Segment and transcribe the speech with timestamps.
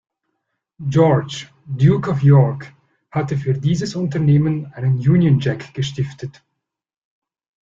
[0.89, 2.73] George, Duke of York,
[3.11, 6.43] hatte für dieses Unternehmen einen Union Jack gestiftet.